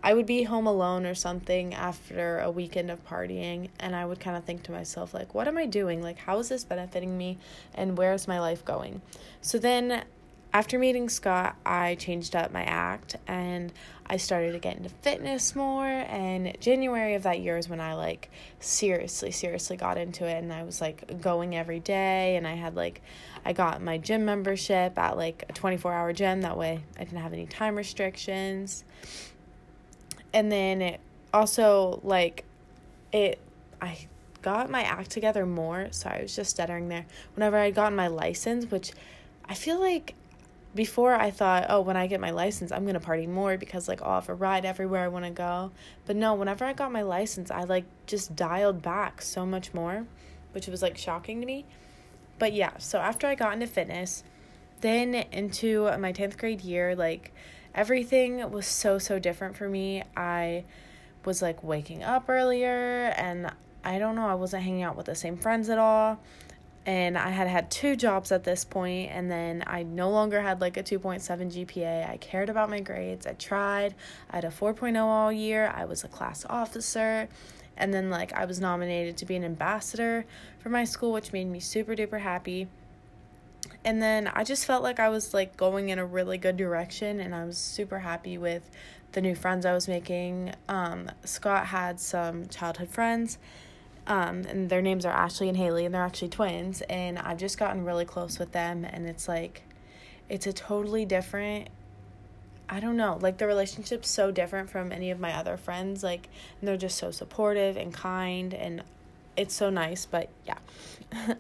I 0.05 0.13
would 0.13 0.27
be 0.27 0.43
home 0.43 0.67
alone 0.67 1.07
or 1.07 1.15
something 1.15 1.73
after 1.73 2.39
a 2.41 2.51
weekend 2.51 2.91
of 2.91 3.03
partying, 3.07 3.71
and 3.81 3.97
I 3.97 4.05
would 4.05 4.21
kind 4.21 4.37
of 4.37 4.45
think 4.45 4.63
to 4.65 4.73
myself, 4.73 5.15
like, 5.15 5.35
what 5.35 5.49
am 5.49 5.57
I 5.57 5.65
doing? 5.65 6.03
Like, 6.03 6.19
how 6.19 6.39
is 6.39 6.51
this 6.51 6.63
benefiting 6.63 7.17
me, 7.17 7.39
and 7.75 7.97
where 7.97 8.13
is 8.13 8.29
my 8.29 8.39
life 8.39 8.63
going? 8.67 9.01
So 9.41 9.59
then 9.59 10.05
after 10.53 10.79
meeting 10.79 11.09
Scott, 11.09 11.57
I 11.67 11.95
changed 11.97 12.37
up 12.37 12.53
my 12.53 12.63
act 12.63 13.17
and 13.27 13.73
I 14.07 14.19
started 14.19 14.53
to 14.53 14.61
get 14.61 14.77
into 14.77 14.89
fitness 14.89 15.57
more. 15.57 15.85
And 15.85 16.57
January 16.61 17.15
of 17.15 17.25
that 17.25 17.41
year 17.41 17.59
is 17.59 17.69
when 17.69 17.81
I 17.81 17.95
like 17.95 18.31
seriously, 18.61 19.33
seriously 19.33 19.77
got 19.77 19.99
into 19.99 20.29
it. 20.29 20.37
And 20.37 20.53
I 20.53 20.63
was 20.63 20.81
like 20.81 21.21
going 21.21 21.57
every 21.57 21.81
day. 21.81 22.37
And 22.37 22.47
I 22.47 22.55
had 22.55 22.77
like, 22.77 23.03
I 23.45 23.53
got 23.53 23.83
my 23.83 23.99
gym 23.99 24.25
membership 24.25 24.97
at 24.97 25.17
like 25.17 25.45
a 25.49 25.53
24 25.55 25.93
hour 25.93 26.13
gym. 26.13 26.43
That 26.43 26.57
way 26.57 26.85
I 26.97 27.03
didn't 27.03 27.19
have 27.19 27.33
any 27.33 27.47
time 27.47 27.75
restrictions. 27.75 28.85
And 30.35 30.53
then 30.53 30.99
also 31.33 32.01
like, 32.03 32.45
it, 33.13 33.39
I 33.81 33.97
got 34.43 34.69
my 34.69 34.83
act 34.83 35.11
together 35.11 35.47
more. 35.47 35.89
Sorry, 35.93 36.19
I 36.19 36.23
was 36.23 36.37
just 36.37 36.51
stuttering 36.51 36.89
there. 36.89 37.07
Whenever 37.35 37.57
I 37.57 37.71
got 37.71 37.95
my 37.95 38.09
license, 38.09 38.71
which 38.71 38.93
I 39.47 39.55
feel 39.55 39.81
like 39.81 40.15
before 40.75 41.15
I 41.15 41.31
thought, 41.31 41.67
oh, 41.69 41.81
when 41.81 41.97
I 41.97 42.09
get 42.09 42.21
my 42.21 42.31
license, 42.31 42.73
I'm 42.73 42.87
to 42.87 43.01
party 43.01 43.27
more 43.27 43.57
because 43.57 43.87
like 43.87 44.03
I'll 44.03 44.21
have 44.21 44.29
a 44.29 44.35
ride 44.35 44.65
everywhere 44.65 45.05
I 45.05 45.09
want 45.09 45.25
to 45.25 45.31
go. 45.31 45.71
But 46.05 46.17
no, 46.17 46.35
whenever 46.35 46.65
I 46.65 46.73
got 46.73 46.91
my 46.91 47.03
license, 47.03 47.51
I 47.51 47.63
like 47.63 47.85
just 48.07 48.35
dialed 48.35 48.83
back 48.83 49.23
so 49.23 49.47
much 49.47 49.73
more, 49.73 50.05
which 50.53 50.67
was 50.67 50.83
like 50.83 50.99
shocking 50.99 51.41
to 51.41 51.47
me. 51.47 51.65
But 52.41 52.53
yeah, 52.53 52.73
so 52.79 52.99
after 52.99 53.29
I 53.29 53.37
got 53.37 53.55
into 53.55 53.69
fitness, 53.69 54.25
then 54.81 55.15
into 55.15 55.85
my 55.99 56.13
10th 56.13 56.37
grade 56.37 56.63
year, 56.63 56.97
like 56.97 57.33
everything 57.75 58.51
was 58.51 58.67
so, 58.67 58.99
so 58.99 59.19
different 59.19 59.57
for 59.57 59.69
me. 59.69 60.03
I 60.17 60.65
was 61.25 61.43
like 61.43 61.63
waking 61.63 62.03
up 62.03 62.29
earlier 62.29 63.13
and 63.17 63.51
I 63.85 63.99
don't 63.99 64.17
know, 64.17 64.27
I 64.27 64.35
wasn't 64.35 64.63
hanging 64.63 64.83
out 64.83 64.97
with 64.97 65.07
the 65.07 65.15
same 65.15 65.37
friends 65.37 65.69
at 65.69 65.79
all. 65.79 66.21
And 66.87 67.17
I 67.17 67.31
had 67.31 67.49
had 67.49 67.71
two 67.71 67.97
jobs 67.97 68.31
at 68.31 68.45
this 68.45 68.63
point, 68.63 69.11
and 69.11 69.31
then 69.31 69.65
I 69.67 69.85
no 69.85 70.11
longer 70.11 70.43
had 70.43 70.61
like 70.61 70.77
a 70.77 70.83
2.7 70.83 71.23
GPA. 71.23 72.11
I 72.11 72.19
cared 72.19 72.51
about 72.51 72.69
my 72.69 72.81
grades. 72.81 73.27
I 73.27 73.33
tried. 73.33 73.95
I 74.31 74.37
had 74.37 74.45
a 74.45 74.51
4.0 74.51 75.01
all 75.03 75.33
year. 75.33 75.73
I 75.75 75.87
was 75.87 76.05
a 76.05 76.09
class 76.09 76.45
officer. 76.51 77.27
And 77.79 77.93
then, 77.93 78.11
like, 78.11 78.35
I 78.35 78.45
was 78.45 78.61
nominated 78.61 79.17
to 79.17 79.25
be 79.25 79.35
an 79.35 79.45
ambassador 79.45 80.27
for 80.59 80.69
my 80.69 80.85
school, 80.85 81.13
which 81.13 81.33
made 81.33 81.47
me 81.47 81.59
super 81.59 81.97
duper 81.97 82.21
happy. 82.21 82.69
And 83.85 84.01
then 84.01 84.29
I 84.29 84.45
just 84.45 84.65
felt 84.65 84.83
like 84.83 84.99
I 84.99 85.11
was 85.11 85.35
like 85.35 85.57
going 85.57 85.91
in 85.91 85.99
a 85.99 86.07
really 86.07 86.39
good 86.39 86.57
direction, 86.57 87.21
and 87.21 87.35
I 87.35 87.45
was 87.45 87.59
super 87.59 87.99
happy 87.99 88.39
with 88.39 88.71
the 89.13 89.21
new 89.21 89.35
friends 89.35 89.67
I 89.67 89.73
was 89.73 89.89
making. 89.89 90.55
Um, 90.69 91.11
Scott 91.25 91.67
had 91.67 92.01
some 92.01 92.47
childhood 92.49 92.89
friends, 92.89 93.39
um, 94.07 94.45
and 94.49 94.71
their 94.71 94.83
names 94.83 95.05
are 95.05 95.13
Ashley 95.13 95.49
and 95.49 95.57
Haley, 95.57 95.85
and 95.85 95.95
they're 95.95 96.03
actually 96.03 96.29
twins. 96.29 96.83
And 96.83 97.19
I've 97.19 97.39
just 97.39 97.59
gotten 97.59 97.85
really 97.85 98.05
close 98.07 98.39
with 98.39 98.53
them, 98.53 98.85
and 98.85 99.07
it's 99.07 99.29
like, 99.29 99.63
it's 100.29 100.47
a 100.47 100.53
totally 100.53 101.05
different. 101.05 101.69
I 102.67 102.81
don't 102.81 102.97
know, 102.97 103.19
like 103.21 103.37
the 103.37 103.47
relationship's 103.47 104.09
so 104.09 104.31
different 104.31 104.71
from 104.71 104.91
any 104.91 105.11
of 105.11 105.21
my 105.21 105.35
other 105.35 105.59
friends. 105.59 106.03
Like, 106.03 106.29
and 106.61 106.69
they're 106.69 106.79
just 106.79 106.97
so 106.97 107.11
supportive 107.11 107.77
and 107.77 107.93
kind, 107.93 108.55
and 108.55 108.83
it's 109.37 109.55
so 109.55 109.69
nice. 109.69 110.07
But 110.07 110.31
yeah, 110.47 110.59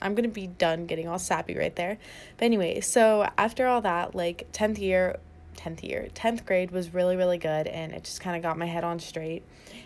I'm 0.00 0.14
gonna 0.14 0.28
be 0.28 0.46
done 0.46 0.86
getting 0.86 1.08
all 1.08 1.18
sappy 1.18 1.56
right 1.56 1.74
there. 1.74 1.98
But 2.36 2.44
anyway, 2.46 2.80
so 2.80 3.28
after 3.36 3.66
all 3.66 3.80
that, 3.82 4.14
like 4.14 4.50
10th 4.52 4.78
year 4.78 5.18
10th 5.60 5.82
year. 5.82 6.08
10th 6.14 6.44
grade 6.46 6.70
was 6.70 6.94
really, 6.94 7.16
really 7.16 7.38
good, 7.38 7.66
and 7.66 7.92
it 7.92 8.04
just 8.04 8.20
kind 8.20 8.36
of 8.36 8.42
got 8.42 8.58
my 8.58 8.66
head 8.66 8.84
on 8.84 8.98
straight. 8.98 9.42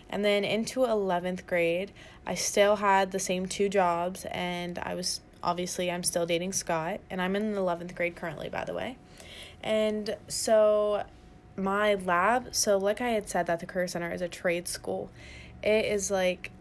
And 0.09 0.23
then 0.23 0.43
into 0.43 0.81
11th 0.81 1.45
grade, 1.45 1.91
I 2.25 2.35
still 2.35 2.77
had 2.77 3.11
the 3.11 3.19
same 3.19 3.45
two 3.45 3.69
jobs, 3.69 4.25
and 4.31 4.79
I 4.79 4.95
was 4.95 5.21
obviously, 5.43 5.91
I'm 5.91 6.03
still 6.03 6.25
dating 6.25 6.53
Scott, 6.53 7.01
and 7.09 7.21
I'm 7.21 7.35
in 7.35 7.53
11th 7.53 7.93
grade 7.95 8.15
currently, 8.15 8.49
by 8.49 8.65
the 8.65 8.73
way. 8.73 8.97
And 9.61 10.15
so 10.27 11.03
my 11.55 11.95
lab, 11.95 12.55
so 12.55 12.77
like 12.77 13.01
I 13.01 13.09
had 13.09 13.29
said, 13.29 13.47
that 13.47 13.59
the 13.59 13.65
Career 13.65 13.87
Center 13.87 14.11
is 14.11 14.21
a 14.21 14.27
trade 14.27 14.67
school. 14.67 15.09
It 15.63 15.85
is 15.85 16.09
like 16.09 16.51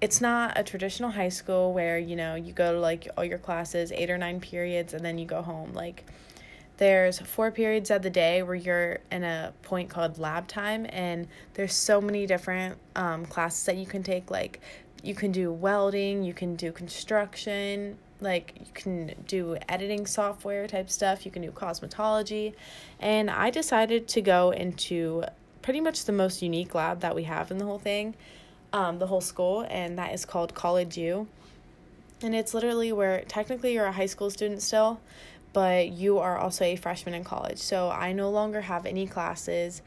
it's 0.00 0.20
not 0.20 0.58
a 0.58 0.62
traditional 0.62 1.10
high 1.10 1.28
school 1.28 1.72
where 1.72 1.98
you 1.98 2.16
know 2.16 2.34
you 2.34 2.52
go 2.52 2.72
to 2.72 2.80
like 2.80 3.08
all 3.16 3.24
your 3.24 3.38
classes 3.38 3.92
eight 3.92 4.10
or 4.10 4.18
nine 4.18 4.40
periods 4.40 4.94
and 4.94 5.04
then 5.04 5.18
you 5.18 5.26
go 5.26 5.42
home 5.42 5.72
like 5.74 6.04
there's 6.80 7.18
four 7.18 7.50
periods 7.50 7.90
of 7.90 8.00
the 8.00 8.08
day 8.08 8.42
where 8.42 8.54
you're 8.54 9.00
in 9.12 9.22
a 9.22 9.52
point 9.60 9.90
called 9.90 10.18
lab 10.18 10.48
time, 10.48 10.86
and 10.88 11.28
there's 11.52 11.74
so 11.74 12.00
many 12.00 12.26
different 12.26 12.78
um, 12.96 13.26
classes 13.26 13.66
that 13.66 13.76
you 13.76 13.84
can 13.84 14.02
take. 14.02 14.30
Like, 14.30 14.60
you 15.02 15.14
can 15.14 15.30
do 15.30 15.52
welding, 15.52 16.22
you 16.22 16.32
can 16.32 16.56
do 16.56 16.72
construction, 16.72 17.98
like 18.22 18.54
you 18.58 18.72
can 18.72 19.14
do 19.26 19.58
editing 19.68 20.06
software 20.06 20.66
type 20.66 20.88
stuff, 20.88 21.26
you 21.26 21.30
can 21.30 21.42
do 21.42 21.50
cosmetology. 21.50 22.54
And 22.98 23.30
I 23.30 23.50
decided 23.50 24.08
to 24.08 24.22
go 24.22 24.50
into 24.50 25.24
pretty 25.60 25.82
much 25.82 26.06
the 26.06 26.12
most 26.12 26.40
unique 26.40 26.74
lab 26.74 27.00
that 27.00 27.14
we 27.14 27.24
have 27.24 27.50
in 27.50 27.58
the 27.58 27.66
whole 27.66 27.78
thing, 27.78 28.14
um, 28.72 28.98
the 28.98 29.06
whole 29.06 29.20
school, 29.20 29.66
and 29.68 29.98
that 29.98 30.12
is 30.12 30.24
called 30.24 30.54
College 30.54 30.96
U. 30.96 31.28
And 32.22 32.34
it's 32.34 32.52
literally 32.52 32.92
where 32.92 33.22
technically 33.22 33.74
you're 33.74 33.86
a 33.86 33.92
high 33.92 34.06
school 34.06 34.30
student 34.30 34.62
still, 34.62 35.00
but 35.52 35.88
you 35.88 36.18
are 36.18 36.36
also 36.36 36.64
a 36.64 36.76
freshman 36.76 37.14
in 37.14 37.24
college. 37.24 37.58
So 37.58 37.90
I 37.90 38.12
no 38.12 38.30
longer 38.30 38.60
have 38.60 38.86
any 38.86 39.06
classes. 39.06 39.82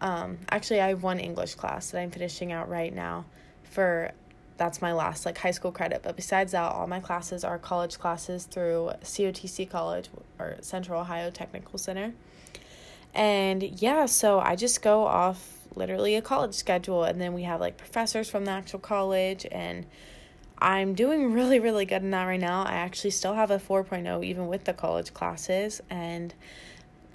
Um, 0.00 0.38
actually, 0.50 0.80
I 0.80 0.88
have 0.88 1.02
one 1.02 1.20
English 1.20 1.54
class 1.54 1.90
that 1.90 2.00
I'm 2.00 2.10
finishing 2.10 2.52
out 2.52 2.68
right 2.68 2.94
now 2.94 3.24
for 3.64 4.12
that's 4.56 4.82
my 4.82 4.92
last 4.92 5.24
like 5.24 5.38
high 5.38 5.52
school 5.52 5.72
credit. 5.72 6.02
But 6.02 6.16
besides 6.16 6.52
that, 6.52 6.72
all 6.72 6.86
my 6.86 7.00
classes 7.00 7.44
are 7.44 7.58
college 7.58 7.98
classes 7.98 8.44
through 8.44 8.90
COTC 9.02 9.70
College 9.70 10.10
or 10.38 10.56
Central 10.60 11.00
Ohio 11.00 11.30
Technical 11.30 11.78
Center. 11.78 12.12
And 13.14 13.62
yeah, 13.62 14.06
so 14.06 14.40
I 14.40 14.56
just 14.56 14.82
go 14.82 15.04
off 15.04 15.57
literally 15.74 16.16
a 16.16 16.22
college 16.22 16.54
schedule 16.54 17.04
and 17.04 17.20
then 17.20 17.32
we 17.32 17.42
have 17.42 17.60
like 17.60 17.76
professors 17.76 18.28
from 18.28 18.44
the 18.44 18.50
actual 18.50 18.78
college 18.78 19.46
and 19.50 19.86
I'm 20.58 20.94
doing 20.94 21.32
really, 21.32 21.60
really 21.60 21.84
good 21.84 22.02
in 22.02 22.10
that 22.10 22.24
right 22.24 22.40
now. 22.40 22.62
I 22.62 22.74
actually 22.74 23.10
still 23.10 23.34
have 23.34 23.50
a 23.50 23.58
4.0 23.58 24.24
even 24.24 24.48
with 24.48 24.64
the 24.64 24.72
college 24.72 25.14
classes. 25.14 25.80
And 25.88 26.34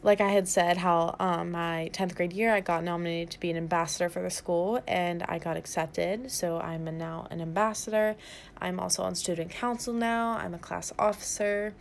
like 0.02 0.20
I 0.20 0.30
had 0.30 0.48
said, 0.48 0.78
how 0.78 1.16
um, 1.20 1.52
my 1.52 1.90
10th 1.94 2.16
grade 2.16 2.34
year, 2.34 2.54
I 2.54 2.60
got 2.60 2.84
nominated 2.84 3.32
to 3.32 3.40
be 3.40 3.50
an 3.52 3.58
ambassador 3.58 4.10
for 4.10 4.22
the 4.22 4.30
school 4.30 4.82
and 4.86 5.24
I 5.24 5.40
got 5.40 5.56
accepted. 5.56 6.30
So 6.30 6.60
I'm 6.60 6.86
now 6.98 7.28
an 7.32 7.42
ambassador. 7.42 8.16
I'm 8.60 8.80
also 8.80 9.04
on 9.04 9.16
student 9.16 9.50
council 9.52 9.94
now. 9.94 10.32
I'm 10.32 10.54
a 10.54 10.60
class 10.60 10.92
officer. 11.00 11.74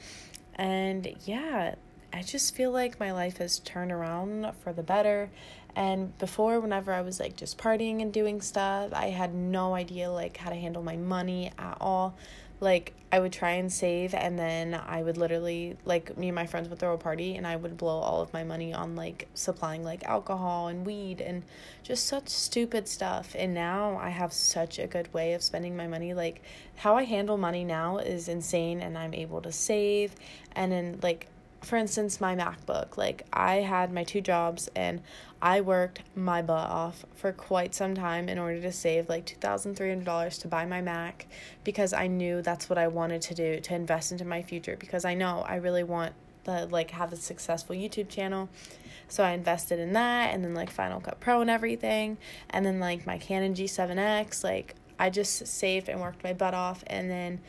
And 0.54 1.16
yeah, 1.24 1.74
I 2.12 2.22
just 2.22 2.54
feel 2.54 2.70
like 2.70 3.00
my 3.00 3.10
life 3.10 3.38
has 3.38 3.58
turned 3.58 3.90
around 3.90 4.52
for 4.62 4.72
the 4.72 4.82
better. 4.82 5.30
And 5.74 6.16
before, 6.18 6.60
whenever 6.60 6.92
I 6.92 7.00
was 7.00 7.18
like 7.18 7.36
just 7.36 7.58
partying 7.58 8.02
and 8.02 8.12
doing 8.12 8.40
stuff, 8.40 8.90
I 8.92 9.06
had 9.06 9.34
no 9.34 9.74
idea 9.74 10.10
like 10.10 10.36
how 10.36 10.50
to 10.50 10.56
handle 10.56 10.82
my 10.82 10.96
money 10.96 11.50
at 11.58 11.78
all. 11.80 12.14
Like, 12.60 12.94
I 13.10 13.18
would 13.18 13.32
try 13.32 13.54
and 13.54 13.72
save, 13.72 14.14
and 14.14 14.38
then 14.38 14.72
I 14.72 15.02
would 15.02 15.16
literally, 15.16 15.76
like, 15.84 16.16
me 16.16 16.28
and 16.28 16.34
my 16.36 16.46
friends 16.46 16.68
would 16.68 16.78
throw 16.78 16.94
a 16.94 16.96
party, 16.96 17.34
and 17.34 17.44
I 17.44 17.56
would 17.56 17.76
blow 17.76 17.98
all 17.98 18.22
of 18.22 18.32
my 18.32 18.44
money 18.44 18.72
on 18.72 18.94
like 18.94 19.26
supplying 19.34 19.82
like 19.82 20.04
alcohol 20.04 20.68
and 20.68 20.86
weed 20.86 21.20
and 21.20 21.42
just 21.82 22.06
such 22.06 22.28
stupid 22.28 22.86
stuff. 22.86 23.34
And 23.36 23.52
now 23.52 23.98
I 24.00 24.10
have 24.10 24.32
such 24.32 24.78
a 24.78 24.86
good 24.86 25.12
way 25.12 25.32
of 25.32 25.42
spending 25.42 25.76
my 25.76 25.88
money. 25.88 26.14
Like, 26.14 26.42
how 26.76 26.96
I 26.96 27.02
handle 27.02 27.36
money 27.36 27.64
now 27.64 27.98
is 27.98 28.28
insane, 28.28 28.80
and 28.80 28.96
I'm 28.96 29.12
able 29.12 29.42
to 29.42 29.50
save. 29.50 30.14
And 30.52 30.70
then, 30.70 31.00
like, 31.02 31.26
for 31.62 31.76
instance, 31.76 32.20
my 32.20 32.34
MacBook. 32.34 32.96
Like, 32.96 33.26
I 33.32 33.56
had 33.56 33.92
my 33.92 34.04
two 34.04 34.20
jobs 34.20 34.68
and 34.74 35.00
I 35.40 35.60
worked 35.60 36.02
my 36.14 36.40
butt 36.40 36.70
off 36.70 37.04
for 37.14 37.32
quite 37.32 37.74
some 37.74 37.94
time 37.94 38.28
in 38.28 38.38
order 38.38 38.60
to 38.60 38.70
save 38.70 39.08
like 39.08 39.26
$2,300 39.26 40.40
to 40.40 40.48
buy 40.48 40.64
my 40.66 40.80
Mac 40.80 41.26
because 41.64 41.92
I 41.92 42.06
knew 42.06 42.42
that's 42.42 42.68
what 42.68 42.78
I 42.78 42.86
wanted 42.86 43.22
to 43.22 43.34
do 43.34 43.58
to 43.58 43.74
invest 43.74 44.12
into 44.12 44.24
my 44.24 44.42
future 44.42 44.76
because 44.78 45.04
I 45.04 45.14
know 45.14 45.44
I 45.48 45.56
really 45.56 45.82
want 45.82 46.12
to 46.44 46.66
like 46.66 46.92
have 46.92 47.12
a 47.12 47.16
successful 47.16 47.74
YouTube 47.74 48.08
channel. 48.08 48.48
So 49.08 49.24
I 49.24 49.32
invested 49.32 49.80
in 49.80 49.92
that 49.94 50.32
and 50.32 50.44
then 50.44 50.54
like 50.54 50.70
Final 50.70 51.00
Cut 51.00 51.18
Pro 51.18 51.40
and 51.40 51.50
everything 51.50 52.18
and 52.50 52.64
then 52.64 52.78
like 52.78 53.04
my 53.04 53.18
Canon 53.18 53.54
G7X 53.54 54.44
like 54.44 54.76
I 54.98 55.10
just 55.10 55.46
saved 55.48 55.88
and 55.88 56.00
worked 56.00 56.22
my 56.22 56.32
butt 56.32 56.54
off 56.54 56.84
and 56.86 57.10
then 57.10 57.40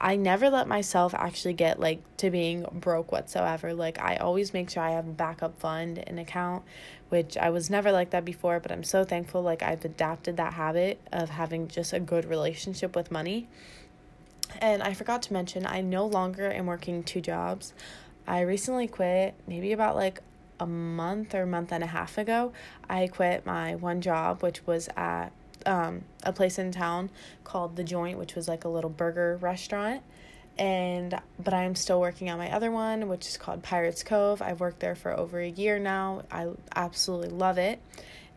I 0.00 0.16
never 0.16 0.50
let 0.50 0.68
myself 0.68 1.14
actually 1.14 1.54
get 1.54 1.80
like 1.80 2.00
to 2.18 2.30
being 2.30 2.66
broke 2.72 3.12
whatsoever. 3.12 3.72
Like 3.74 4.00
I 4.00 4.16
always 4.16 4.52
make 4.52 4.70
sure 4.70 4.82
I 4.82 4.90
have 4.90 5.06
a 5.06 5.12
backup 5.12 5.58
fund 5.58 5.98
an 5.98 6.18
account, 6.18 6.64
which 7.08 7.36
I 7.36 7.50
was 7.50 7.70
never 7.70 7.92
like 7.92 8.10
that 8.10 8.24
before, 8.24 8.60
but 8.60 8.72
I'm 8.72 8.84
so 8.84 9.04
thankful 9.04 9.42
like 9.42 9.62
I've 9.62 9.84
adapted 9.84 10.36
that 10.36 10.54
habit 10.54 11.00
of 11.12 11.30
having 11.30 11.68
just 11.68 11.92
a 11.92 12.00
good 12.00 12.24
relationship 12.24 12.94
with 12.94 13.10
money. 13.10 13.48
And 14.60 14.82
I 14.82 14.94
forgot 14.94 15.22
to 15.22 15.32
mention 15.32 15.66
I 15.66 15.80
no 15.80 16.06
longer 16.06 16.50
am 16.50 16.66
working 16.66 17.02
two 17.02 17.20
jobs. 17.20 17.72
I 18.26 18.40
recently 18.40 18.88
quit 18.88 19.34
maybe 19.46 19.72
about 19.72 19.96
like 19.96 20.20
a 20.60 20.66
month 20.66 21.34
or 21.34 21.46
month 21.46 21.72
and 21.72 21.82
a 21.82 21.88
half 21.88 22.18
ago. 22.18 22.52
I 22.88 23.08
quit 23.08 23.46
my 23.46 23.74
one 23.74 24.00
job 24.00 24.42
which 24.42 24.66
was 24.66 24.88
at 24.96 25.30
um, 25.66 26.02
a 26.22 26.32
place 26.32 26.58
in 26.58 26.72
town 26.72 27.10
called 27.44 27.76
The 27.76 27.84
Joint, 27.84 28.18
which 28.18 28.34
was 28.34 28.48
like 28.48 28.64
a 28.64 28.68
little 28.68 28.90
burger 28.90 29.38
restaurant. 29.40 30.02
And 30.56 31.18
but 31.42 31.52
I'm 31.52 31.74
still 31.74 32.00
working 32.00 32.30
on 32.30 32.38
my 32.38 32.50
other 32.52 32.70
one, 32.70 33.08
which 33.08 33.26
is 33.26 33.36
called 33.36 33.62
Pirates 33.62 34.02
Cove. 34.04 34.40
I've 34.40 34.60
worked 34.60 34.80
there 34.80 34.94
for 34.94 35.12
over 35.12 35.40
a 35.40 35.48
year 35.48 35.78
now. 35.78 36.22
I 36.30 36.48
absolutely 36.76 37.30
love 37.30 37.58
it. 37.58 37.80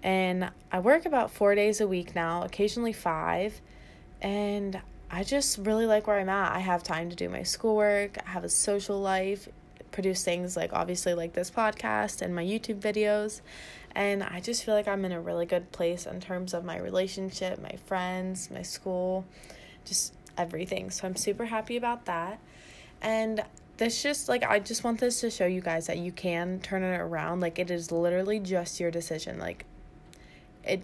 And 0.02 0.50
I 0.72 0.80
work 0.80 1.06
about 1.06 1.32
four 1.32 1.54
days 1.54 1.80
a 1.80 1.88
week 1.88 2.16
now, 2.16 2.44
occasionally 2.44 2.94
five. 2.94 3.62
And 4.22 4.80
I 5.10 5.24
just 5.24 5.60
really 5.60 5.86
like 5.86 6.08
where 6.08 6.20
I'm 6.20 6.30
at. 6.30 6.54
I 6.54 6.60
have 6.60 6.84
time 6.84 7.10
to 7.10 7.16
do 7.16 7.30
my 7.30 7.44
schoolwork, 7.44 8.18
I 8.26 8.30
have 8.32 8.44
a 8.44 8.50
social 8.50 9.00
life, 9.00 9.48
produce 9.98 10.24
things 10.24 10.56
like 10.56 10.74
obviously 10.74 11.16
like 11.16 11.34
this 11.34 11.50
podcast 11.50 12.22
and 12.22 12.36
my 12.36 12.44
YouTube 12.44 12.80
videos. 12.80 13.42
And 13.96 14.22
I 14.22 14.42
just 14.42 14.64
feel 14.64 14.76
like 14.76 14.88
I'm 14.88 15.04
in 15.06 15.12
a 15.12 15.20
really 15.20 15.48
good 15.48 15.72
place 15.72 16.06
in 16.06 16.20
terms 16.20 16.54
of 16.54 16.64
my 16.64 16.78
relationship, 16.78 17.60
my 17.60 17.76
friends, 17.88 18.52
my 18.52 18.62
school, 18.62 19.26
just 19.86 20.14
everything. 20.38 20.92
So 20.92 21.08
I'm 21.08 21.16
super 21.16 21.46
happy 21.46 21.78
about 21.78 22.06
that. 22.06 22.40
And 23.02 23.44
this 23.78 24.04
just 24.04 24.30
like 24.30 24.44
I 24.44 24.60
just 24.60 24.84
want 24.84 25.00
this 25.00 25.20
to 25.22 25.32
show 25.32 25.48
you 25.48 25.62
guys 25.62 25.88
that 25.88 25.98
you 25.98 26.12
can 26.12 26.60
turn 26.60 26.84
it 26.84 27.00
around. 27.00 27.40
Like 27.40 27.58
it 27.58 27.72
is 27.72 27.92
literally 27.92 28.40
just 28.40 28.80
your 28.80 28.92
decision. 28.92 29.40
Like 29.40 29.66
it 30.64 30.84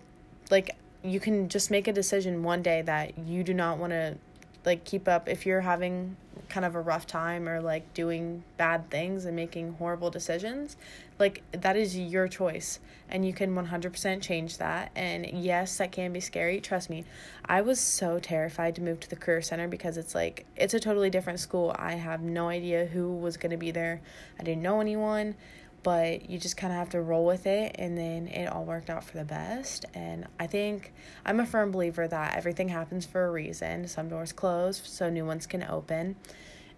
like 0.50 0.76
you 1.04 1.20
can 1.20 1.50
just 1.50 1.70
make 1.70 1.88
a 1.88 1.94
decision 1.94 2.42
one 2.42 2.64
day 2.64 2.82
that 2.82 3.16
you 3.20 3.44
do 3.44 3.54
not 3.54 3.78
want 3.78 3.94
to 3.94 4.18
like 4.66 4.86
keep 4.86 5.08
up 5.08 5.30
if 5.30 5.46
you're 5.46 5.62
having 5.62 6.18
kind 6.50 6.66
of 6.66 6.76
a 6.76 6.82
rough 6.82 7.06
time 7.08 7.48
or 7.48 7.62
like 7.62 7.94
doing 7.94 8.44
bad 8.58 8.90
things 8.90 9.26
and 9.26 9.36
making 9.36 9.74
horrible 9.74 10.10
decisions 10.10 10.78
like 11.20 11.42
that 11.52 11.76
is 11.76 11.98
your 11.98 12.28
choice 12.28 12.80
and 13.10 13.26
you 13.26 13.34
can 13.34 13.54
100% 13.56 14.22
change 14.22 14.58
that 14.58 14.92
and 14.96 15.26
yes 15.26 15.78
that 15.78 15.92
can 15.92 16.12
be 16.12 16.20
scary. 16.20 16.60
Trust 16.60 16.90
me 16.90 17.06
i 17.46 17.62
was 17.62 17.80
so 17.80 18.20
terrified 18.20 18.76
to 18.76 18.82
move 18.82 19.00
to 19.00 19.10
the 19.10 19.16
career 19.16 19.42
center 19.42 19.68
because 19.68 19.98
it's 19.98 20.16
like 20.16 20.46
it's 20.56 20.74
a 20.74 20.80
totally 20.80 21.10
different 21.10 21.40
school. 21.40 21.76
I 21.78 21.94
have 21.94 22.22
no 22.22 22.50
idea 22.50 22.86
who 22.86 23.14
was 23.16 23.38
going 23.38 23.52
to 23.52 23.58
be 23.58 23.72
there. 23.72 24.02
I 24.40 24.44
didn't 24.44 24.62
know 24.62 24.82
anyone 24.82 25.36
but 25.84 26.30
you 26.30 26.40
just 26.40 26.58
kind 26.58 26.74
of 26.74 26.80
have 26.80 26.90
to 26.90 27.02
roll 27.02 27.26
with 27.26 27.46
it 27.46 27.76
and 27.78 27.98
then 27.98 28.28
it 28.28 28.48
all 28.48 28.64
worked 28.64 28.90
out 28.90 29.04
for 29.04 29.18
the 29.18 29.26
best 29.26 29.86
and 29.94 30.26
i 30.40 30.48
think 30.48 30.94
i'm 31.26 31.40
a 31.40 31.46
firm 31.46 31.72
believer 31.72 32.08
that 32.08 32.36
everything 32.36 32.70
happens 32.70 33.06
for 33.06 33.26
a 33.26 33.32
reason 33.32 33.88
some 33.88 34.10
doors 34.10 34.32
close 34.32 34.82
so 34.86 35.10
new 35.10 35.26
ones 35.26 35.46
can 35.46 35.64
open 35.64 36.16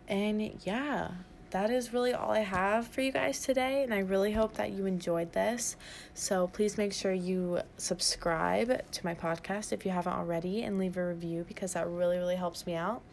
and 0.08 0.60
yeah 0.64 1.12
that 1.56 1.72
is 1.72 1.94
really 1.94 2.14
all 2.14 2.32
I 2.32 2.40
have 2.40 2.86
for 2.86 3.00
you 3.00 3.14
guys 3.14 3.40
today, 3.40 3.84
and 3.84 3.94
I 3.94 4.00
really 4.00 4.34
hope 4.34 4.56
that 4.56 4.72
you 4.72 4.86
enjoyed 4.86 5.32
this. 5.32 5.78
So 6.14 6.48
please 6.48 6.78
make 6.78 6.92
sure 6.92 7.14
you 7.14 7.62
subscribe 7.78 8.92
to 8.92 9.06
my 9.06 9.16
podcast 9.16 9.72
if 9.72 9.86
you 9.86 9.92
haven't 9.92 10.12
already 10.12 10.64
and 10.64 10.78
leave 10.78 10.98
a 10.98 11.08
review 11.08 11.46
because 11.48 11.72
that 11.72 11.88
really, 11.88 12.18
really 12.18 12.36
helps 12.36 12.68
me 12.68 12.76
out. 12.76 13.04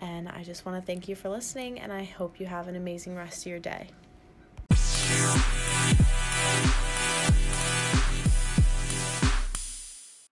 And 0.00 0.30
I 0.30 0.42
just 0.44 0.64
want 0.64 0.80
to 0.80 0.86
thank 0.86 1.08
you 1.08 1.14
for 1.14 1.28
listening, 1.28 1.78
and 1.78 1.92
I 1.92 2.04
hope 2.04 2.40
you 2.40 2.46
have 2.46 2.68
an 2.68 2.76
amazing 2.76 3.16
rest 3.16 3.44
of 3.44 3.50
your 3.50 3.60
day. 3.60 3.88
Thank 5.14 5.36
you. 5.36 5.53